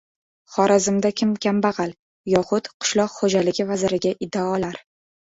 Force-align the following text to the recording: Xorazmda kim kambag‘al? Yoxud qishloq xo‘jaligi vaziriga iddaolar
Xorazmda 0.51 1.09
kim 1.19 1.33
kambag‘al? 1.45 1.91
Yoxud 2.33 2.69
qishloq 2.85 3.13
xo‘jaligi 3.17 3.67
vaziriga 3.73 4.15
iddaolar 4.27 4.81